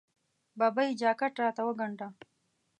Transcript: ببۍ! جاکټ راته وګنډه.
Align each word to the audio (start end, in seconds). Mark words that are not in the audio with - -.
ببۍ! 0.59 0.89
جاکټ 1.01 1.33
راته 1.43 1.61
وګنډه. 1.65 2.07